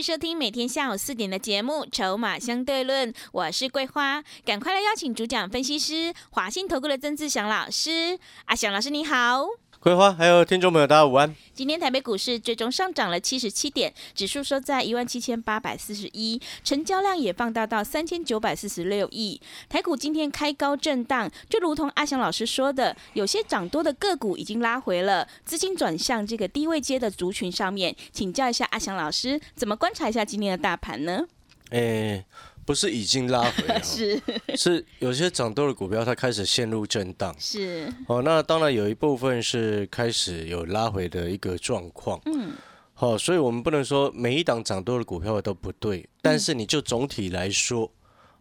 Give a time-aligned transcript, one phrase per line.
[0.00, 8.16] 续收听每天下午四点的节目《筹码相对论》，我是桂花，赶快来邀请主讲分析师华信投顾的曾志祥老师。
[8.44, 9.44] 阿祥老师你好，
[9.80, 11.32] 桂花还有听众朋友大家午安。
[11.54, 19.40] 今天台北股市最终上涨了七十七点，指数收在一万七千八百四十一，成交量也放大到三千九百四十六亿。
[19.68, 27.94] 台股今天开高震荡，就如同阿翔老师说的，有些涨多的个股已经拉回了，资金转向这个低位阶的族群上面。
[28.12, 31.22] 请教一下阿翔老师，怎么观察一下今天的大盘呢？
[31.70, 32.24] 诶、
[32.68, 34.20] 不是已经拉回了， 是。
[34.54, 37.34] 是有些涨多的股票它开始陷入震荡。
[37.38, 42.20] 是，哦，那当然有一部分是开始有拉回的一个状况。
[42.26, 42.52] 嗯，
[42.92, 47.90] 好、所以我们不能说每一档涨多的股票都不对，但是你就总体来说，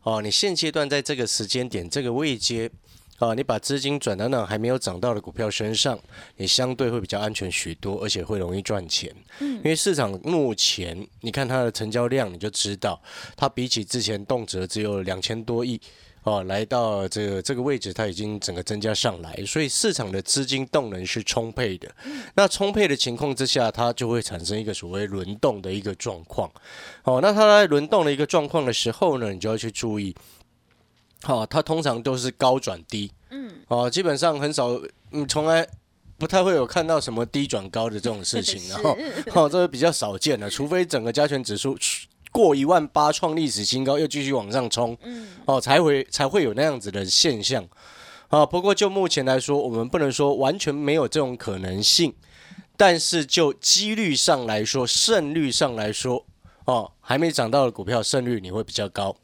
[0.04, 2.70] 哦，你现阶段在这个时间点、这个位阶，
[3.18, 5.98] 啊，你把资金转到那还没有涨到的股票身上，
[6.36, 9.14] 你相对会比较安全许多，而且会容易赚钱。
[9.40, 13.02] 嗯，因为市场目前你看它的成交量，你就知道
[13.36, 15.80] 它比起之前动辄只有两千多亿。
[16.24, 21.90] 哦，来到这个这个位置，它已经整个增加上来，所以市场的资金动能是充沛的。
[22.36, 26.52] 那充沛的情况之下，它就会产生一个所谓轮动的一个状况。
[27.04, 30.14] 哦，那它在轮动的一个状况的时候呢，你就要去注意。
[31.24, 33.12] 好、它通常都是高转低。
[33.30, 33.52] 嗯。
[33.68, 34.70] 哦，基本上很少，
[35.12, 35.68] 嗯，从来
[36.18, 38.98] 不太会有看到什么低转高的这种事情， 然后，
[39.34, 41.78] 哦，这个比较少见的，除非整个加权指数
[42.32, 44.98] 过一万八创历史新高，又继续往上冲，
[45.46, 47.68] 哦，才会才会有那样子的现象。
[48.30, 52.14] 啊，不过就目前来说，我们不能说完全没有这种可能性，
[52.76, 56.26] 但是就几率上来说，胜率上来说，
[56.66, 59.16] 哦，还没涨到的股票胜率你会比较高。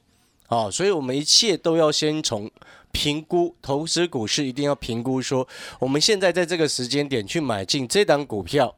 [0.49, 2.49] 哦，所以我们一切都要先从
[2.91, 5.47] 评估投资股市，一定要评估说，
[5.79, 8.75] 我们现在在这个时间点去买进这档股票，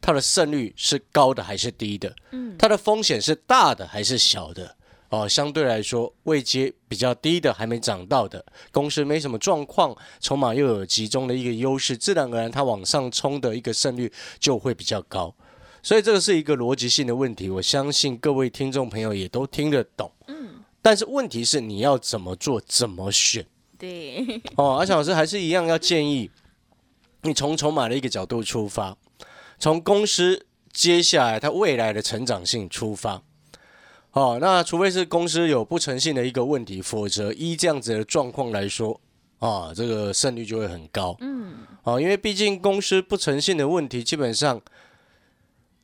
[0.00, 2.14] 它的胜率是高的还是低的？
[2.30, 4.76] 嗯，它的风险是大的还是小的？
[5.08, 15.32] 哦，相对来说，位阶比较低的，还没涨到的，公司没什么状况，筹码又有集中的一个优势，自然而然它往上冲的一个胜率就会比较高。
[15.80, 20.10] 所以这个是一个逻辑性的问题，我相信各位听众朋友也都听得懂。
[20.26, 20.55] 嗯，
[20.86, 23.44] 但是问题是你要怎么做，怎么选？
[23.76, 26.30] 对，哦，而且老师还是一样要建议
[27.22, 28.96] 你从筹码的一个角度出发，
[29.58, 33.20] 从公司接下来它未来的成长性出发。
[34.12, 39.00] 哦，那除非是公司有不诚信的一个问题，否则依这样子的状况来说，
[39.40, 41.16] 啊，这个胜率就会很高。
[41.18, 44.62] 嗯，哦，因为毕竟公司不诚信的问题，基本上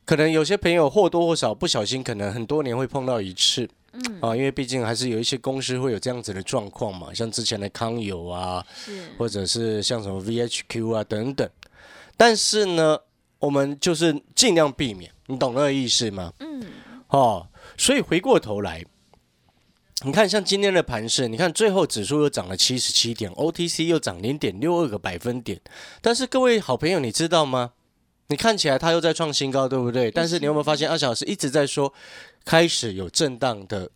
[0.05, 3.67] 可能有些朋友或多或少不小心，可能很多年会碰到一次。
[3.93, 8.65] 嗯，啊，因为毕竟还是有一些公司会有这样子的状况嘛，像之前的康友啊，
[9.17, 11.47] 或者是像什么 VHQ 啊等等。
[12.17, 12.97] 但是呢，
[13.39, 16.33] 我们就是尽量避免，你懂那个意思吗？
[16.39, 16.63] 嗯，
[17.09, 18.83] 哦，所以回过头来，
[20.05, 25.61] 你看像今天的盘势，你看最后指数又涨了七十七点，OTC 又涨零点六二个百分点。
[26.01, 27.73] 但是各位好朋友，你知道吗？
[28.33, 30.09] 你看起来它又在创新高，对不对？
[30.09, 31.93] 但是你有没有发现，二小时一直在说，
[32.43, 33.87] 开始有震荡的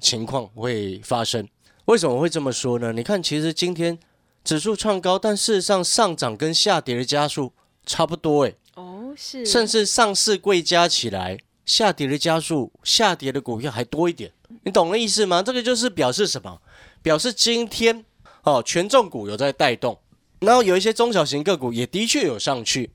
[0.00, 1.46] 情况会发生？
[1.84, 2.90] 为什么会这么说呢？
[2.94, 3.98] 你看，其实今天
[4.42, 7.52] 指数创高，但事实上上涨跟下跌的加速
[7.84, 11.36] 差不多，诶，哦，是，甚至上市贵加起来，
[11.66, 14.32] 下跌的加速，下跌的股票还多一点。
[14.64, 15.42] 你懂那意思吗？
[15.42, 16.62] 这个就是表示什么？
[17.02, 18.06] 表示今天
[18.44, 19.98] 哦，权重股有在带动，
[20.38, 22.90] 然后有一些中小型个股也的确有上去，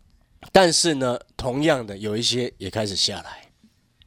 [0.52, 3.42] 但是呢，同样的有一些也开始下来。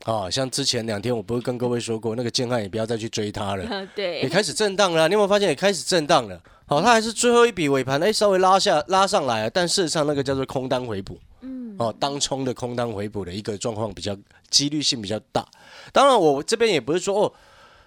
[0.07, 3.65] 哦，像之前两天我不是跟各位说过，那个建汉也不要再去追它了。
[3.65, 6.39] 也 对，开始震荡了啊、你有没有发现也开始震荡了？
[6.67, 14.15] 好、它还是最后一笔尾盘，哎，稍微拉下拉上来了，但事实上那个叫做空单回补，嗯，哦，当冲的空单回补的一个状况比较
[14.51, 15.47] 几率性比较大。
[15.91, 17.33] 当然，我这边也不是说哦，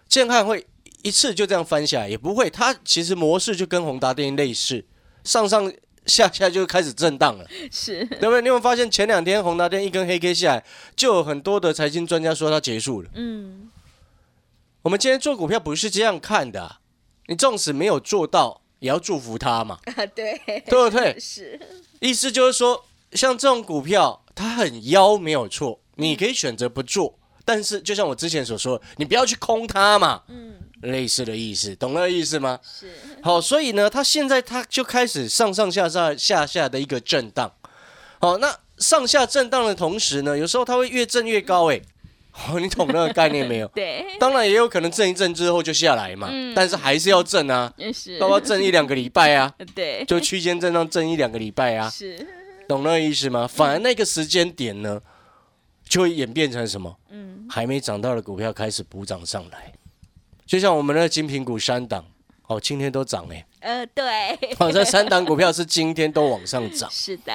[0.07, 0.65] 建汉会
[1.03, 4.83] 一次就这样翻下来，也不会，它其实模式就跟宏达电类似，
[5.23, 5.71] 上上
[6.07, 7.45] 下下就开始震荡了。
[7.71, 8.41] 是，对不对？
[8.41, 10.63] 你有没有发现前两天宏达电一根黑 K 下来，
[10.95, 13.09] 就有很多的财经专家说它结束了。
[13.13, 13.69] 嗯，
[14.81, 16.79] 我们今天做股票不是这样看的啊、
[17.27, 21.15] 你纵使没有做到，也要祝福他嘛，啊， 对，对不对？
[21.19, 21.59] 是，
[21.99, 32.59] 意思就是说，像这种股票，它很妖没有错，你可以选择不做，但是就像我之前所说，你不要去空它嘛，嗯，类似的意思，懂那个意思吗？
[32.63, 32.87] 是，
[33.21, 37.51] 好，所以呢，它现在它就开始上上下下下下的一个震荡。
[38.19, 41.81] 好，那上下震荡的同时呢，有时候它会越震越高，哎，
[42.49, 43.67] 哦，你懂那个概念没有？
[43.73, 49.53] 对，当然也有可能震一震之后就下来嘛，嗯但是还是要震啊，也是，要不要震一两个礼拜啊？
[49.73, 52.17] 对，就区间震荡震一两个礼拜啊，是，
[52.67, 53.47] 懂那个意思吗？
[53.47, 55.01] 反而那个时间点呢，
[55.87, 56.95] 就会演变成什么？
[57.09, 59.73] 嗯，还没涨到的股票开始补涨上来，
[60.47, 62.05] 就像我们的精品股三档，
[62.47, 66.89] 哦，今天都涨哎、呃，对，哦，这三档股票是今天都往上涨。
[66.93, 67.33] 是的，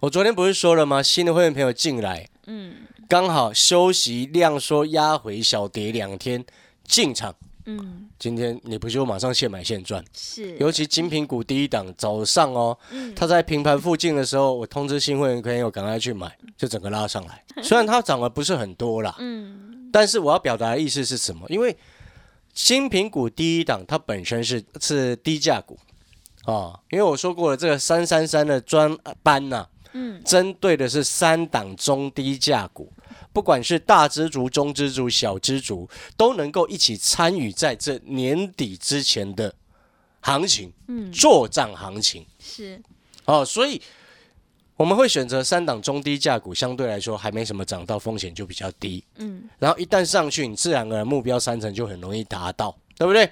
[0.00, 1.02] 我昨天不是说了吗？
[1.02, 2.76] 新的会员朋友进来，嗯
[3.06, 6.42] 刚好休息量缩压回小跌两天
[6.84, 7.34] 进场，
[7.66, 10.02] 嗯，今天你不就马上现买现赚？
[10.16, 17.44] 是，尤其精品股第一档早上哦，嗯它在平盘附近的时候，我通知新会员朋友赶快去买，就整个拉上来。
[17.62, 21.44] 虽然它涨了不是很多啦，嗯但是我要表达的意思是什么？
[21.48, 21.76] 因为
[22.52, 25.78] 精品股第一档它本身是是低价股。
[26.44, 32.90] 啊，因为我说过了，这个三三三的专班呐、嗯，针对的是三档中低价股，
[33.30, 39.54] 不管是大支族、中支族、小支族，都能够一起参与在这年底之前的
[40.20, 41.12] 行情，嗯。
[41.12, 42.26] 做账行情。
[42.38, 42.82] 是，
[43.26, 43.80] 哦，所以
[44.80, 49.04] 我们会选择三档中低价股，相对来说还没什么涨到，风险就比较低。
[49.18, 53.30] 嗯然后一旦上去，你自然而然目标三成就很容易达到，对不对？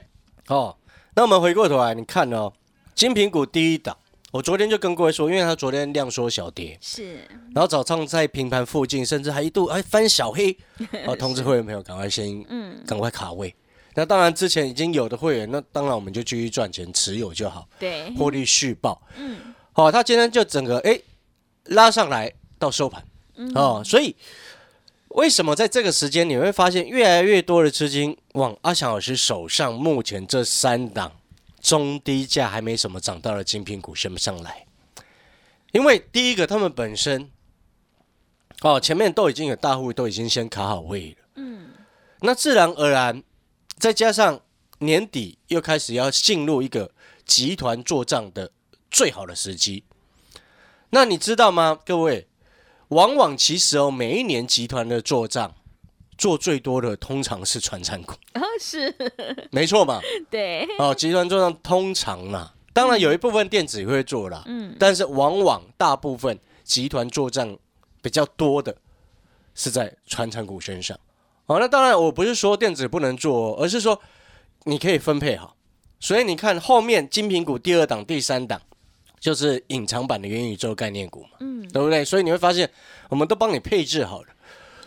[0.48, 0.76] 哦，
[1.14, 2.52] 那我们回过头来，你看哦，
[2.94, 3.96] 金品股第一档，
[4.30, 7.14] 我昨天就跟各位说，因为它昨天量缩小跌，是，
[7.54, 10.54] 然后早上在平盘附近，甚至还一度还翻小黑，
[11.08, 13.54] 哦，通知会员朋友赶快先嗯，赶快卡位。
[13.94, 19.00] 那当然，之前已经有的会员，那当然我们就继续赚钱持有就好，对，获利续报。
[19.16, 21.00] 嗯好、他今天就整个哎
[21.68, 23.04] 拉上来到收盘
[23.36, 24.14] 嗯哦，所以
[25.08, 31.12] 为什么在这个时间你会发现越来越多的资金往阿翔老师手上目前这三档
[31.60, 34.66] 中低价还没什么涨到的精品股升不上来？
[35.72, 37.30] 因为第一个，他们本身
[38.62, 41.70] 哦前面都已经有大户都已经先卡好位了，嗯
[42.20, 43.22] 那自然而然
[43.78, 44.40] 再加上
[44.78, 46.90] 年底又开始要进入一个
[47.24, 48.50] 集团做账的
[48.90, 49.84] 最好的时机。
[50.90, 52.26] 那你知道吗，各位？
[52.88, 55.54] 往往其实哦，每一年集团的做账
[56.16, 58.94] 做最多的通常是传产股，哦是，
[59.52, 60.00] 没错嘛？
[60.30, 67.58] 对，哦，集团做账通常啦，当然有一部分电子也会做啦，嗯但是往往大部分集团做账
[68.00, 68.74] 比较多的
[69.54, 70.98] 是在传产股身上。
[71.46, 74.00] 好、那当然我不是说电子不能做、哦，而是说
[74.64, 75.56] 你可以分配好。
[76.00, 78.60] 所以你看后面金品股第二档、第三档
[79.20, 82.04] 就是隐藏版的元宇宙概念股嘛，嗯对不对？
[82.04, 82.70] 所以你会发现
[83.08, 84.28] 我们都帮你配置好了。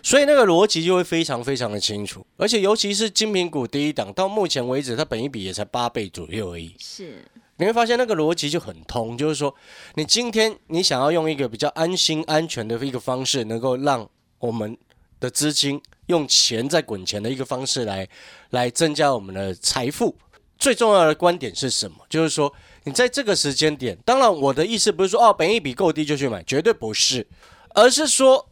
[0.04, 7.24] 所以那个逻辑就会非常非常的清楚，而且尤其是精品股第一档，到目前为止它本一比也才八倍左右而已，是，
[7.58, 9.54] 你会发现那个逻辑就很通，就是说，
[9.94, 14.76] 你今天你想要用一个比较安心、安全的一个方式，能够让我们
[15.20, 18.10] 的资金用钱在滚钱的一个方式来
[18.50, 20.16] 来增加我们的财富。
[20.58, 21.98] 最重要的观点是什么？
[22.10, 22.52] 就是说，
[22.84, 27.28] 你在这个时间点，当然我的意思不是说哦，本一比够低就去买，绝对不是，
[27.76, 28.50] 而是说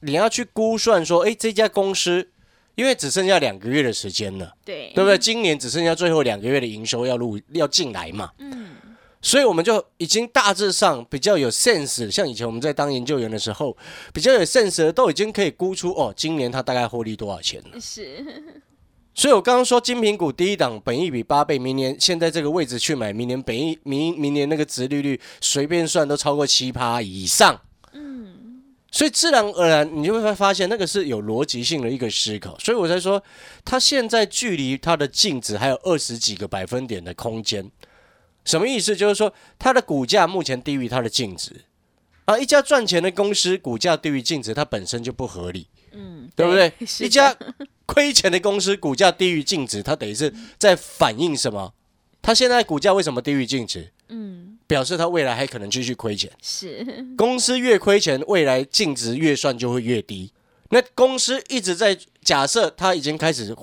[0.00, 2.30] 你要去估算说，哎，这家公司
[2.74, 4.52] 因为只剩下两个月的时间了。
[4.64, 5.18] 对，对不对？
[5.18, 8.76] 今年只剩下最后两个月的营收要入要进来嘛，嗯
[9.22, 13.74] 所以我们就已经大致上比较有 sense，像以前我们在当研究员的时候，
[14.12, 17.80] 比较有 sense 的都已经可以估出哦，今年它大概获利多少钱了。
[17.80, 18.22] 是，
[19.14, 27.60] 所以我刚刚说精品股第一档本益比八倍，明年现在这个位置去买，明年本益明明年那个值利率随便算都超过七趴以上。
[27.92, 33.20] 嗯所以自然而然，你就会发现那个是有逻辑性的一个思考，所以我才说，
[33.64, 37.68] 它现在距离它的净值还有二十几个百分点的空间。
[38.44, 38.94] 什么意思？
[38.94, 41.64] 就是说它的股价目前低于它的净值
[42.26, 42.38] 啊。
[42.38, 46.72] 一家赚钱的公司股价低于净值，它本身就不合理，嗯，对不对？
[47.00, 47.36] 一家
[47.86, 51.72] 亏钱的公司股价低于净值，它等于是在反映什么？
[52.20, 53.92] 它现在股价为什么低于净值？
[54.08, 56.30] 嗯表示它未来还可能继续亏钱。
[56.42, 60.32] 是，公司越亏钱，未来净值越算就会越低。
[60.70, 63.54] 那公司一直在假设它已经开始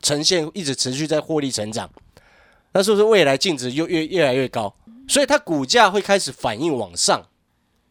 [0.00, 1.90] 呈现，一直持续在获利成长，
[2.72, 4.74] 那是不是未来净值又越越来越高？
[5.06, 7.28] 所以它股价会开始反应往上，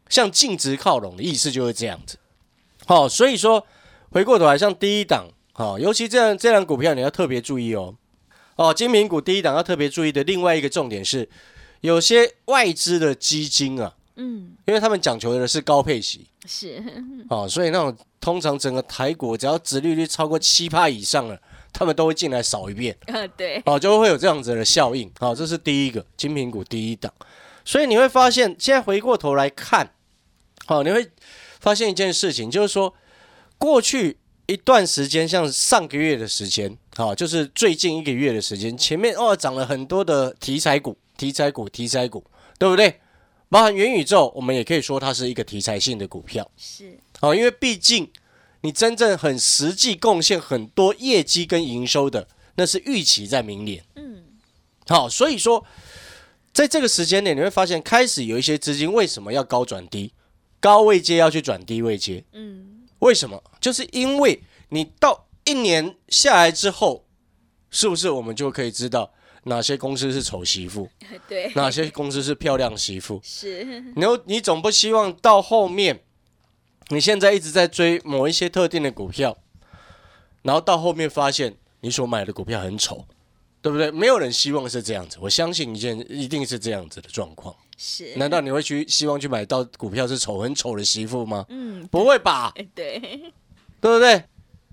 [0.09, 2.17] 向净值靠拢的意思就是这样子。
[2.91, 3.65] 好、所以说
[4.09, 7.95] 回过头来，像第一档，好、尤其这样这样股票你要特别注意哦。
[8.57, 11.29] 哦，金品股第一档要特别注意的另外一个重点是，
[11.79, 16.83] 有些外资的基金啊，嗯，因为他们讲求的是高配息是，
[17.29, 22.93] 哦，所以那种通常整个台股只要殖利率超过七趴以上了，他们都会进来扫一遍。
[23.07, 25.09] 呃， 对，哦，就会有这样子的效应。
[25.17, 27.09] 好、这是第一个金品股第一档。
[27.63, 29.93] 所以你会发现，现在回过头来看，
[30.65, 31.09] 好、你会
[31.61, 32.93] 发现一件事情，就是说
[33.57, 42.25] 过去一段时间，像上个月的时间，啊、就是最近一个月的时间，前面哦涨了很多的题材股、题材股、题材股，
[42.59, 42.99] 对不对？
[43.47, 46.49] 包含元宇宙，我们也可以说它是一个题材性的股票。
[46.57, 48.09] 是，哦、因为毕竟
[48.61, 53.83] 你真正很实际贡献很多业绩跟营收的，那是预期在明年。
[53.95, 54.23] 嗯，
[54.87, 55.65] 好，所以说
[56.53, 60.13] 在这个时间点，你会发现开始有一些资金为什么要高转低，
[60.61, 63.43] 高位接要去转低位接，嗯，为什么？
[63.59, 67.05] 就是因为你到一年下来之后，
[67.71, 69.11] 是不是我们就可以知道
[69.45, 70.87] 哪些公司是丑媳妇，
[71.27, 73.19] 对，哪些公司是漂亮媳妇？
[73.23, 73.63] 是，
[73.95, 76.03] 你又你总不希望到后面，
[76.89, 79.35] 你现在一直在追某一些特定的股票，
[80.43, 83.05] 然后到后面发现你所买的股票很丑，
[83.63, 83.89] 对不对？
[83.89, 87.55] 没有人希望是这样子，我相信一件一定是这样子的状况。
[87.83, 91.43] 是，难道你会去希望去买到股票是丑很丑的媳妇吗？
[91.49, 92.99] 嗯，不会吧，哎对，
[93.79, 94.23] 对不对？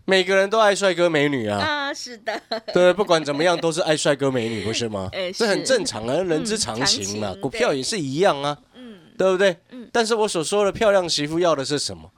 [0.05, 2.39] 每个人都爱帅哥美女啊，啊，是的，
[2.75, 5.09] 对，不管怎么样都是爱帅哥美女，不是吗？
[5.13, 7.35] 哎这很正常啊，人之常情嘛。
[7.41, 9.57] 股票也是一样啊，嗯，对不对？
[9.71, 12.11] 嗯但是我所说的漂亮媳妇要的是什么？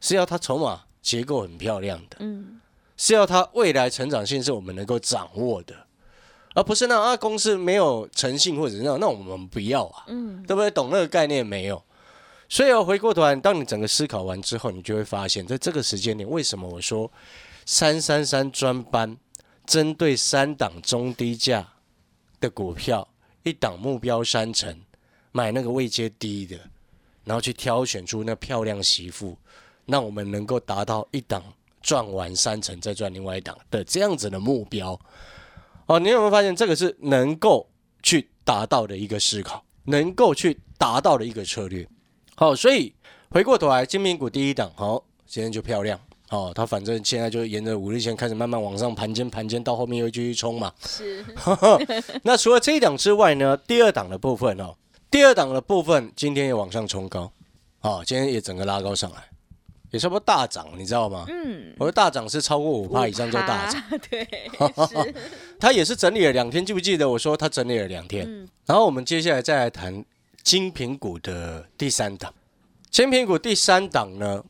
[0.00, 2.58] 是要她筹码结构很漂亮的，嗯，
[2.96, 5.74] 是要她未来成长性是我们能够掌握的，
[6.54, 10.70] 而不是那啊公司没有诚信或者是那那我们不要啊，嗯，对不对？
[10.70, 11.82] 懂那个概念没有？
[12.48, 17.08] 所以我回过头来，当你整个思考完之后，你就会发现，在这个时间点，为什么我说
[17.64, 19.16] 三三三专班
[19.64, 21.68] 针对三档中低价
[22.40, 23.06] 的股票，
[23.44, 24.76] 一档目标三成，
[25.30, 26.58] 买那个位阶低的，
[27.22, 29.38] 然后去挑选出那漂亮媳妇，
[29.86, 31.40] 让我们能够达到一档
[31.80, 34.98] 赚完三成再赚另外一档的这样子的目标。
[35.90, 37.68] 哦，你有没有发现这个是能够
[38.00, 41.84] 去达到的一个思考，能够去达到的一个策略？
[42.36, 42.94] 好，所以
[43.30, 45.98] 回过头来，金品股第一档，好，今天就漂亮。
[46.28, 50.72] 哦，它反正现在就沿着五日线开始慢慢往上盘间盘间，到后面又继续冲嘛。
[50.86, 51.24] 是，
[52.22, 54.76] 那除了这一档之外呢，第二档的部分哦，
[55.10, 57.32] 第二档的部分今天也往上冲高，
[57.80, 59.28] 哦，今天也整个拉高上来，
[59.90, 61.24] 也差不多大涨，你知道吗？
[61.28, 64.24] 嗯，我的大涨是超过五趴以上叫大涨， 对，
[64.88, 65.14] 是，
[65.58, 68.24] 它也是整理了两天，记不记得我说它整理了两天？
[68.26, 70.04] 嗯然后我们接下来再来谈
[70.44, 72.32] 精品股的第三档，
[72.88, 74.44] 精品股第三档呢，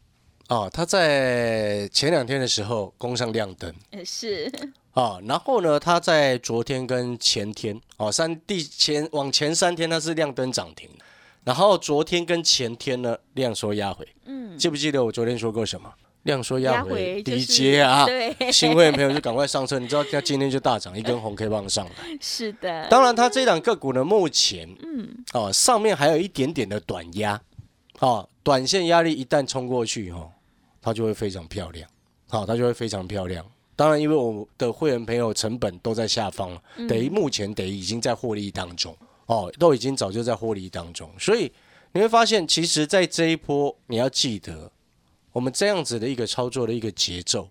[0.49, 3.75] 哦，它在前两天的时候攻上亮灯。
[3.93, 4.53] 呃是，
[4.93, 10.91] 啊，然后呢，它在昨天跟前天，哦，三第前往前三天它是亮灯涨停，
[11.51, 15.93] 然后昨天跟前天呢量缩压回，嗯，记不记得我昨天说过什么？
[16.23, 18.07] 量缩压压回低阶啊，
[18.39, 21.93] 对，新会员朋友就赶快上车，你知道它今天就大涨一根红 K 棒上来。
[22.21, 27.41] 是的，当然，它这档个股呢，目前嗯，哦上面还有一点点的短压，
[27.99, 30.31] 哦，短线压力一旦冲过去哦，
[30.81, 31.91] 它就会非常漂亮，
[32.29, 33.45] 好、它就会非常漂亮。
[33.75, 38.97] 当然，因为我的会员朋友成本都在下方了，等于目前等于已经在获利当中
[39.31, 41.53] 哦，都已经早就在获利当中，所以
[41.93, 44.73] 你会发现，其实，在这一波你要记得，
[45.31, 47.49] 我们这样子的一个操作的一个节奏，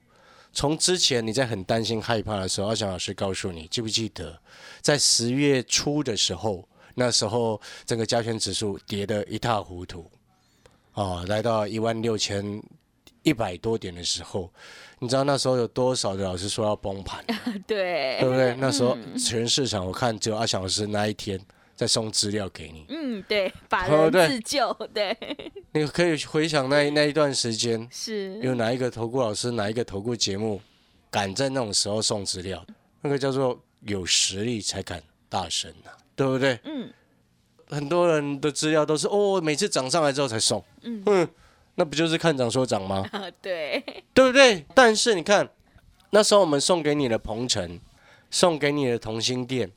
[0.51, 4.37] 从之前你在很担心害怕的时候，阿翔老师告诉你，记不记得，
[4.81, 10.05] 在十月初的时候，那时候整个加权指数跌得一塌糊涂，
[10.95, 12.61] 哦，来到一万六千
[13.23, 14.51] 一百多点的时候，
[14.99, 17.23] 你知道那时候有多少的老师说要崩盘，
[17.65, 18.17] 对。
[18.19, 18.53] 对，不对？
[18.55, 21.39] 那时候全市场我看只有阿翔老师那一天
[21.79, 25.15] 在送资料给你，嗯，对，把哦对人自救， 对，
[25.71, 30.61] 你可以回想那那一段时间，是，有哪一个投顾老师，哪一个投顾节目
[31.09, 32.61] 敢在那种时候送资料？
[32.99, 33.57] 那个叫做
[33.87, 36.59] 有实力才敢大声呐、对不对？
[36.65, 36.91] 嗯
[37.69, 41.25] 很多人的资料都是哦，每次涨上来之后才送，嗯
[41.75, 43.07] 那不就是看涨说涨吗？
[43.13, 43.81] 啊， 对，
[44.13, 44.65] 对不对？
[44.75, 45.49] 但是你看，
[46.09, 47.79] 那时候我们送给你的鹏程，
[48.29, 49.71] 送给你的同心店，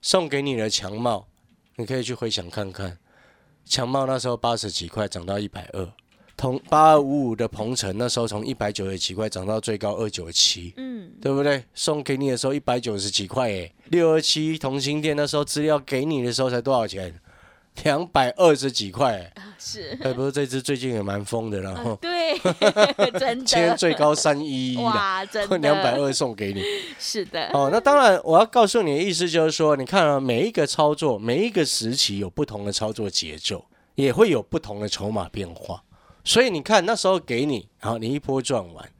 [0.00, 1.26] 送给你的强茂，
[1.78, 2.98] 你可以去回想看看，
[3.64, 5.88] 强茂那时候八十几块涨到一百二，
[6.36, 10.74] 同八二五五的鹏程那时候从一百九十几块涨到最高二九七。
[10.76, 11.62] 嗯，对不对？
[11.74, 17.14] 送给你的时候一百九十几块诶，六二七同心店那时候资料给你的时候才多少钱？
[17.84, 22.38] 两百二十几块是，哎，不是这只最近也蛮疯的，然啊后对，
[23.18, 26.62] 真今天，最高三一哇，真的，两百二送给你。
[26.98, 35.82] 是的，哦，那当然，我要告诉你的意思就是说，你看啊，每一个操作，每一个时期有不同的操作节奏，也会有不同的筹码变化。
[36.24, 38.90] 所以你看那时候给你，然后你一波赚完，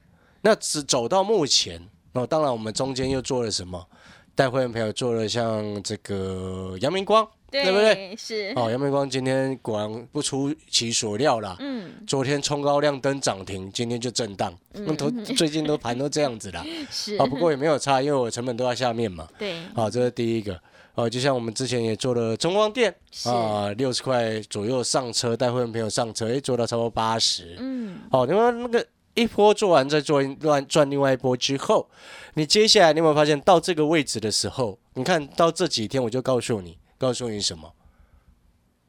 [0.42, 2.26] 那只走到目前哦。
[2.26, 3.86] 当然我们中间又做了什么？
[4.34, 8.14] 带会员朋友做了像这个阳明光，对不对？
[8.16, 11.56] 是哦，阳明光今天果然不出其所料啦。
[11.60, 14.52] 嗯，昨天冲高亮灯涨停，今天就震荡。
[14.72, 16.64] 那都 最近都盘都这样子啦。
[16.90, 19.26] 是啊，不过也没有差，因为我成本都在下面嘛。
[19.38, 20.60] 对，好，这是第一个。
[20.94, 22.92] 哦，就像我们之前也做了中光电
[23.24, 27.56] 啊，六十块左右上车，带会员朋友上车，哎，做到差不多八十。
[27.60, 31.88] 嗯，哦，因为那个一波做完再做乱赚另外一波之后，
[32.34, 37.72] 你接下来你有没有发现到这个位置的时候，你看到这几天我就告诉你，告诉你什么？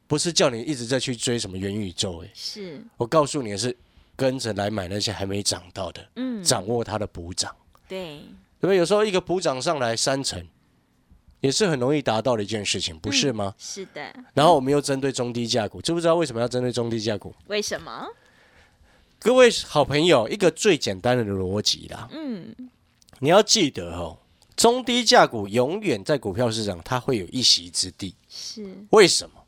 [0.06, 3.74] 不是叫你一直在去追什么元宇宙，哎，是我告诉你的是
[4.16, 7.54] 跟着来买那些还没涨到的，嗯，掌握它的补涨，
[7.88, 8.76] 对，对不对？
[8.76, 10.46] 有时候一个补涨上来三成。
[11.42, 13.54] 也是很容易达到的一件事情，不是吗？
[13.56, 14.14] 是的。
[14.34, 17.34] 然后我们又针对中低价股，知不知道为什么要针对中低价股？
[17.46, 18.06] 为什么？
[19.18, 22.10] 各位好朋友，一个最简单的逻辑啦。
[22.12, 22.54] 嗯。
[23.20, 24.18] 你要记得哦，
[24.60, 28.14] 中低价股永远在股票市场它会有一席之地。
[28.28, 28.62] 是。
[28.90, 29.42] 为什么？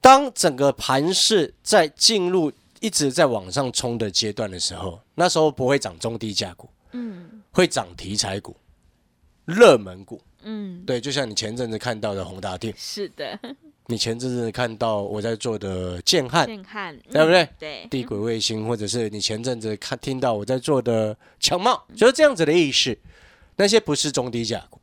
[0.00, 2.50] 当整个盘市在进入
[2.80, 8.56] 一直在往上冲的阶段的时候，那时候不会涨中低价股，嗯，会涨题材股、
[9.44, 10.20] 热门股。
[10.42, 13.38] 嗯，对，就像你前阵子看到的宏达电，是的。
[13.86, 17.48] 你前阵子看到我在做的建汉，建汉，对不对？
[17.60, 17.86] 对。
[17.88, 22.98] 地轨卫星，或者是你前阵子看听到我在做的强茂，就是这样子的意思。
[23.60, 24.80] 那些不是中低价股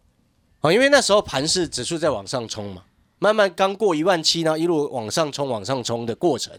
[0.60, 2.84] 啊，因为那时候盘势指数在往上冲嘛，
[3.18, 6.54] 慢慢刚过一万七，然后一路往上冲，往上冲的过程，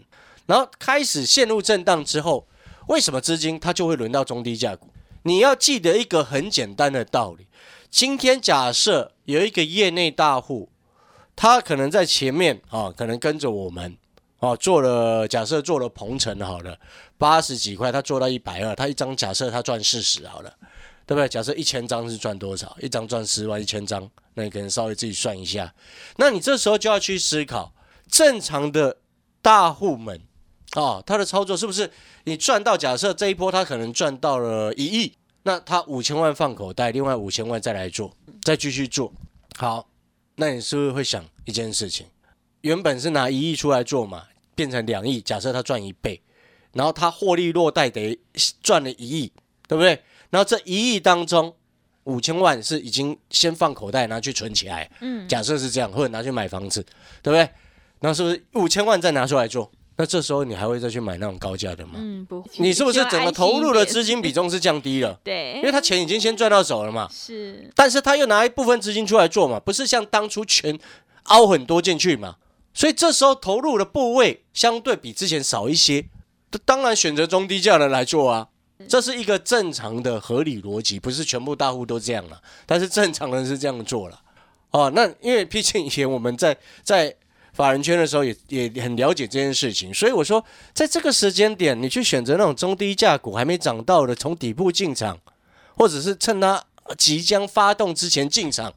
[0.45, 2.45] 然后开始陷入震荡之后，
[2.89, 4.89] 为什么资金它就会轮到中低价股？
[5.23, 7.47] 你要记得一个很简单的道理。
[7.89, 10.67] 今天假设有一个业内大户，
[11.37, 13.97] 他可能在前面啊，可能跟着我们
[14.39, 16.77] 啊做了，假设做了鹏程好了，
[17.17, 20.53] 八十几块，他做到一百二，他一张假设他赚四十好了，
[21.09, 21.27] 对不对？
[21.27, 22.77] 假设一千张是赚多少？
[22.79, 25.73] 一张赚十万，一千张，那你可能稍微自己算一下。
[26.17, 27.73] 那你这时候就要去思考，
[28.07, 28.95] 正常的
[29.41, 30.21] 大户们
[30.73, 31.89] 啊，他的操作是不是
[32.25, 32.77] 你赚到？
[32.77, 35.15] 假设这一波他可能赚到了一亿。
[35.41, 39.11] 那他五千万放口袋，另外五千万再来做，再继续做。
[39.57, 39.89] 好，
[40.35, 42.05] 那你是不是会想一件事情？
[42.61, 46.21] 原本是拿一亿出来做嘛，变成两亿，假设他赚一倍，
[46.73, 48.19] 然后他获利落袋得
[48.61, 49.31] 赚了一亿，
[49.69, 50.01] 对不对？
[50.31, 51.55] 然后这一亿当中，
[52.05, 56.81] 五千万是已经先放口袋拿去存起来，嗯，假设是这样，或者拿去买房子，
[57.21, 57.47] 对不对？
[57.99, 59.71] 然后是不是五千万再拿出来做？
[59.95, 61.93] 那这时候你还会再去买那种高价的吗？
[61.97, 62.49] 嗯，不会。
[62.57, 65.19] 你是不是整个投入的资金比重是降低了？
[65.23, 67.07] 对，因为他钱已经先赚到手了嘛。
[67.11, 67.69] 是。
[67.75, 70.79] 但是他又拿一部分资金出来做嘛，不是像当初全
[71.23, 72.37] 凹很多进去嘛？
[72.73, 76.05] 所以这时候投入的部位相对比之前少一些，
[76.63, 78.47] 当然选择中低价的来做啊。
[78.89, 84.19] 这是一个正常的合理逻辑，不是全部大户都这样了，但是正常人是这样做了。
[84.71, 87.15] 哦，那因为毕竟以前我们在在。
[87.51, 90.41] 法人圈的时候也也很了解这件事情，所以我说，
[90.73, 95.19] 在这个时间点，你去选择那种中低价股还没涨到的，从底部进场，
[95.75, 96.63] 或者是趁它
[96.97, 98.73] 即将发动之前进场，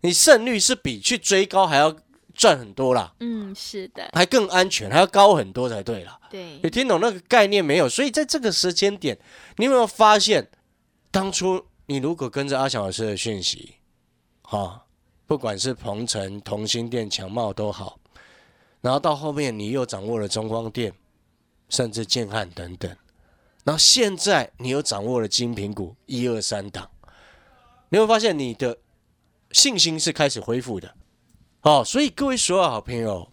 [0.00, 1.94] 你胜率是比去追高还要
[2.42, 3.14] 赚很多啦。
[3.20, 6.18] 嗯，是的，还更安全，还要高很多才对啦。
[6.28, 7.88] 对，你听懂那个概念没有？
[7.88, 9.16] 所以在这个时间点，
[9.58, 10.50] 你有没有发现，
[11.12, 13.76] 当初你如果跟着阿强老师的讯息，
[14.42, 14.86] 哈？
[15.24, 18.00] 不管是鹏程、同心店、强茂都好，
[18.80, 20.92] 然后到后面你又掌握了中光电，
[21.68, 22.90] 甚至建汉等等，
[23.62, 26.90] 然后现在你又掌握了金苹果一二三档，
[27.90, 28.78] 你会发现你的
[29.52, 30.92] 信心是开始恢复的。
[31.62, 33.28] 哦，所以各位所有好朋友，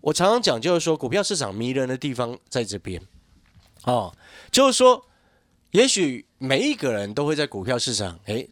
[0.00, 3.00] 我常常讲就是说，股票市场迷人的地方在这边。
[3.84, 4.14] 哦，
[4.50, 5.06] 就是说，
[5.70, 8.50] 也许每一个人都会在股票市场诶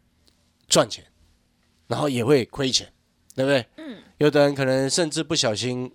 [0.68, 1.04] 赚钱。
[1.88, 2.92] 然后也会亏钱，
[3.36, 3.64] 对不对？
[3.76, 4.02] 嗯。
[4.18, 5.88] 有的人可能甚至不小心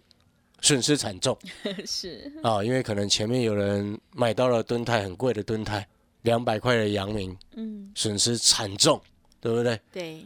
[0.62, 1.38] 损失惨重，
[1.86, 5.86] 是啊，因为可能前面有人买到了吨泰很贵的吨泰，
[6.22, 9.02] 两百块的阳明，嗯，损失惨重，
[9.42, 9.82] 对不对？
[9.92, 10.24] 对。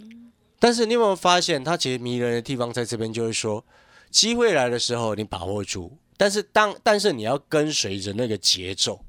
[0.60, 3.64] 但是你有没有发现，它其实迷人的地方在这边，就是说，
[4.10, 9.06] 机会来的时候你把握住，但是当但是你要跟随着那个节奏，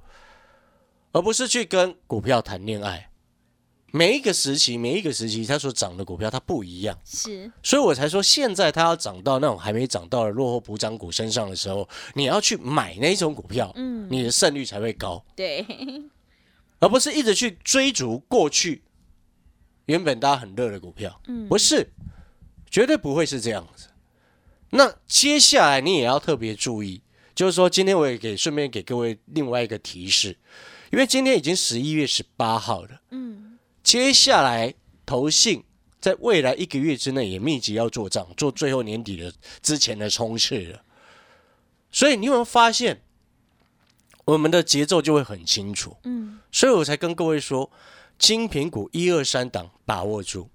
[1.13, 3.11] 而不是去跟股票谈恋爱。
[3.93, 15.65] 每一个时期，每一个时期，它所涨的股票它不一样，是，所以我才说，现在它要涨到那种还没涨到的落后补涨股身上的时候，你要去买那种股票，嗯，你的胜率才会高，对，
[16.81, 18.83] 而不是一直去追逐过去
[19.87, 21.91] 原本大家很热的股票，嗯，不是，
[22.71, 23.89] 绝对不会是这样子。
[24.71, 27.01] 那接下来你也要特别注意，
[27.35, 30.37] 就是说今天我也给顺便给各位另外一个提示，
[30.93, 34.75] 因为今天已经十一月十八号了，嗯，接下来
[35.07, 35.63] 投信
[36.01, 40.83] 在未来一个月之内也密集要做账，做最后年底的之前的冲刺了。
[41.93, 43.01] 所以你有没有发现，
[44.25, 45.97] 我们的节奏就会很清楚？
[46.03, 47.71] 嗯，所以我才跟各位说，
[48.19, 50.49] 精品股一二三档把握住。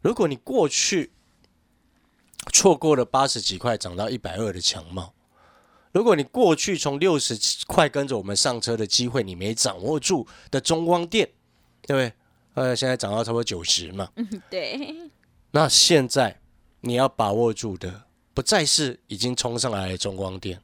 [0.00, 1.12] 如果你过去
[2.52, 5.14] 错过了八十几块涨到一百二的强茂，
[5.92, 11.28] 如果你过去从六十块跟着我们上车的机会你没掌握住的中光电，
[11.82, 12.12] 对不对？
[12.54, 14.10] 呃，现在涨到差不多九十嘛，
[14.48, 15.10] 对，
[15.50, 16.40] 那现在
[16.82, 20.60] 你要把握住的，不再是已经冲上来的中光电，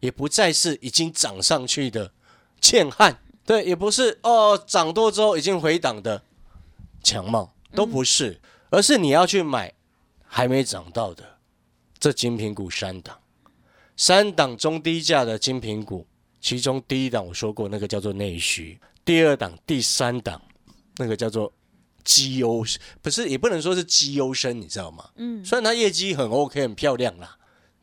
[0.00, 2.12] 也不再是已经涨上去的
[2.60, 6.22] 建汉，对，也不是哦涨多之后已经回档的
[7.02, 9.72] 强茂，都不是，而是你要去买
[10.22, 11.38] 还没涨到的
[11.98, 13.18] 这精品股三档，
[13.96, 16.06] 三档中低价的精品股，
[16.42, 20.42] 其中第一档我说过那个叫做内需，第二档、第三档
[20.98, 21.50] 那个叫做
[22.04, 22.62] 绩优，
[23.00, 25.08] 不是也不能说是绩优生，你知道吗？
[25.16, 27.38] 嗯，虽然它业绩很 OK 很漂亮啦，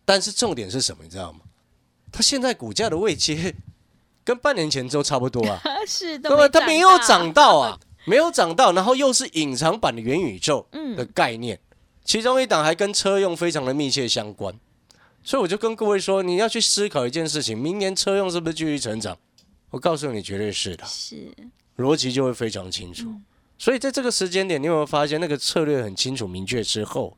[0.05, 1.03] 但是重点是什么？
[1.03, 1.39] 你知道吗？
[2.11, 3.55] 它现在股价的位阶
[4.25, 6.49] 跟半年前都差不多啊， 是的，对吧？
[6.49, 11.57] 它没有涨到啊， 没有涨到，然后又是隐藏版的元宇宙嗯的概念，
[12.03, 14.53] 其中一档还跟车用非常的密切相关，
[15.23, 19.17] 所以我就跟各位说，你要去思考一件事情：明年车用是不是继续成长？
[19.69, 21.31] 我告诉你，绝对是的，是，
[21.77, 23.07] 逻辑就会非常清楚。
[23.57, 27.15] 所以在这个时间点，你有没有发现那个策略很清楚明确之后，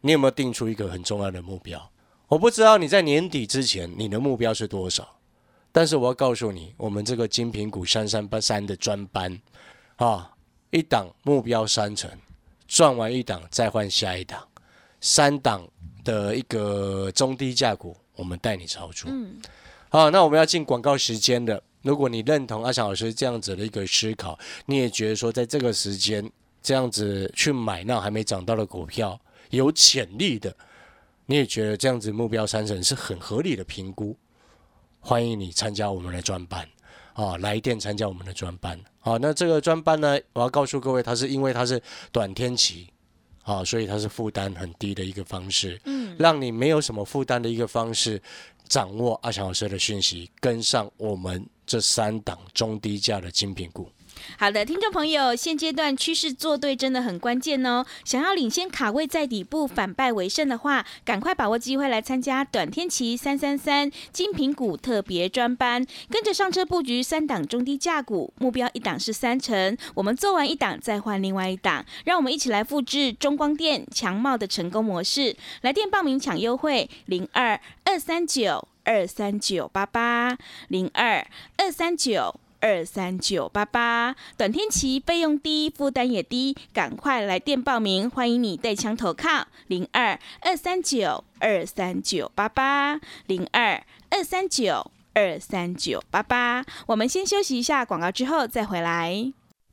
[0.00, 1.90] 你有没有定出一个很重要的目标？
[2.28, 5.16] 我不知道你在年底之前你的目标是多少，
[5.72, 9.40] 但是我要告诉你，我们这个精品股三三八三的专班
[9.96, 10.32] 啊，
[10.70, 12.10] 一档目标三成，
[12.66, 14.46] 赚完一档再换下一档，
[15.00, 15.66] 三档
[16.04, 19.10] 的一个中低价股，我们带你操作。
[19.12, 19.36] 嗯，
[19.88, 21.62] 好，那我们要进广告时间了。
[21.82, 26.30] 如果你认同阿翔老师这样子的一个思考，你也觉得说在这个时间
[26.62, 30.54] 这样子去买那还没涨到的股票有潜力的，
[31.24, 34.14] 你也觉得这样子目标三成是很合理的评估，
[35.00, 36.68] 欢迎你参加我们的专班
[37.14, 38.78] 啊，来电参加我们的专班。
[39.00, 41.82] 啊，那这个专班呢，我要告诉各位，它是因为它是
[42.12, 42.88] 短天期。
[43.42, 48.20] 啊，所以它是负担很低的一个方式，嗯，让你没有什么负担的一个方式，
[48.68, 53.90] 掌握阿强老师的讯息，跟上我们这三档中低价的精品股。
[54.38, 57.84] 好的，听众朋友，现阶段趋势做对真的很关键哦。
[58.04, 75.36] 想要领先卡位在底部，反败为胜的话，赶快把握机会来参加短天期三三三精品股特别专班，跟着上车布局三档中低价股，目标一档是三成，我们做完一档再换另外一档，让我们一起来复制中光电强茂的成功模式。
[75.62, 80.36] 来电报名抢优惠，零二二三九二三九八八
[80.68, 82.34] 零二二三九。
[82.60, 96.64] 二三九八八，短天期费用低，负担也低，赶快来电报名，欢迎你带枪投靠零二二三九二三九八八零二二三九二三九八八。
[96.86, 99.32] 我们先休息一下广告，之后再回来。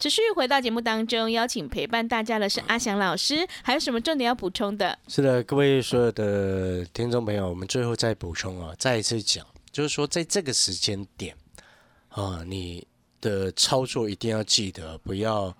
[0.00, 4.98] 持续回到节目当中，邀请陪伴大家的是阿翔老师，还有什么重点要补充的？
[5.06, 11.36] 是的，各位所有的听众朋友，我们最后再补充啊，再一次讲，就是说在这个时间点
[12.08, 12.86] 啊，你
[13.20, 15.54] 的操作一定要记得不要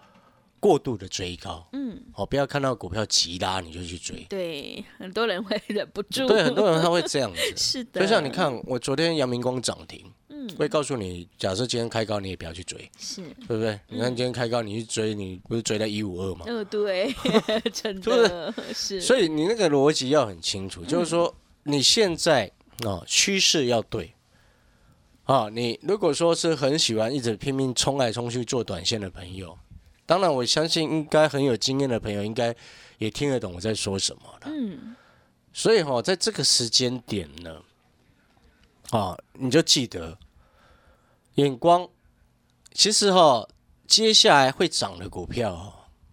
[0.58, 4.24] 过度的追高，嗯，哦，不要看到股票急拉你就去追。
[4.30, 6.26] 对，很多人会忍不住。
[6.26, 7.40] 对，很多人他会这样子。
[7.54, 10.10] 是的，就像你，看，我昨天阳明光涨停，
[10.48, 13.78] 嗯，会告诉你，假设今天开高，你也不要去追，是，对不对？
[13.88, 16.44] 你看今天开高，你去追，你不是追到一五二吗？
[16.46, 17.14] 嗯，对，
[17.72, 22.50] 真的 是，所以你那个逻辑要很清楚，就是说嗯你现在
[22.86, 24.14] 啊趋势要对
[25.24, 29.56] 啊，你如果说是很喜欢一直拼命冲来冲去做短线的朋友，
[30.06, 32.54] 当然我相信应该很有经验的朋友应该
[32.98, 34.40] 也听得懂我在说什么了。
[34.46, 34.96] 嗯，
[35.52, 37.62] 所以哈、在这个时间点呢，
[38.90, 40.18] 啊，你就记得
[41.40, 41.88] 眼光，
[42.72, 43.48] 其实哈、
[43.86, 45.72] 接下来会涨的股票、哦，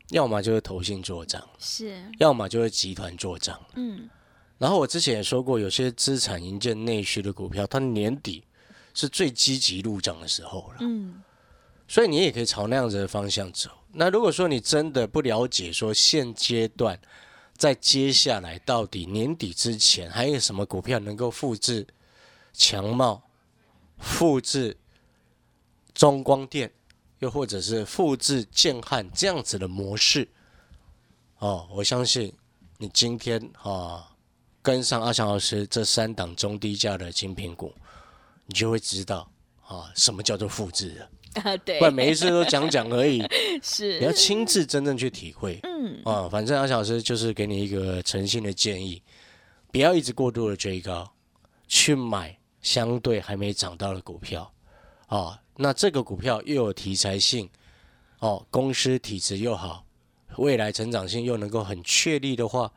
[0.10, 3.60] 要么就是投信做账，是，要么就是集团做账。
[3.76, 4.10] 嗯，
[4.58, 8.44] 然后我之前也说过，有些资产营建内需的股票，它年底
[8.94, 10.78] 是最积极入账的时候了。
[10.80, 11.22] 嗯，
[11.88, 13.70] 所以你也可以朝那样子的方向走。
[13.94, 17.00] 那如果说你真的不了解，说现阶段
[17.58, 21.86] 在接下来到底年底之前还有什么股票能够复制
[22.54, 23.24] 强茂、
[23.98, 24.78] 复制
[25.98, 26.72] 中光电，
[27.18, 30.30] 又或者是复制建汉这样子的模式，
[31.40, 32.32] 哦，我相信
[32.78, 34.08] 你今天啊
[34.62, 37.74] 跟上阿强老师这三档中低价的精品股，
[38.46, 39.28] 你就会知道
[39.66, 41.10] 啊什么叫做复制了。
[41.42, 43.26] 啊，对不，然每一次都讲讲而已，
[43.64, 45.60] 是你要亲自真正去体会。
[45.64, 49.02] 嗯，啊，反正阿小老师就是给你一个诚信的建议，
[49.72, 51.12] 不要一直过度的追高，
[51.68, 54.54] 去买相对还没涨到的股票。
[55.08, 57.50] 啊，那这个股票又有题材性，
[58.20, 59.84] 哦，公司体质又好，
[60.38, 62.72] 未来成长性又能够很确立的话，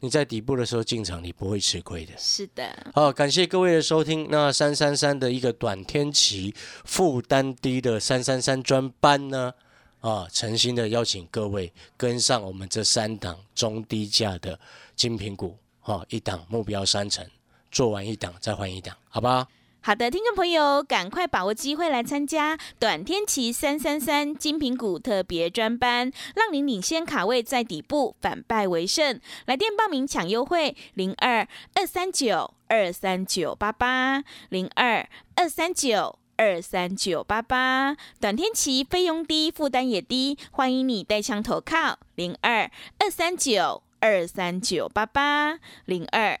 [0.00, 2.12] 你在底部的时候进场，你不会吃亏的。
[2.18, 4.28] 是的，好，感谢各位的收听。
[4.30, 9.54] 那三三三的一个短天期负担低的三三三专班呢，
[10.00, 14.58] 啊，诚心的邀请各位跟上我们这三档中低价的
[14.94, 17.26] 精品股，哈、一档目标三成，
[17.70, 19.48] 做完一档再换一档，好吧？
[19.84, 29.20] 好的，听众朋友，赶快把握机会来参加短天期三三三精品股特别专班，让您领先卡位在底部，反败为胜。
[29.46, 36.18] 来电报名抢优惠，零二二三九二三九八八零二二三九。
[36.34, 42.68] 二三九八八，短天期费用低，负担也低，欢迎你带枪投靠零二
[42.98, 46.40] 二三九二三九八八零二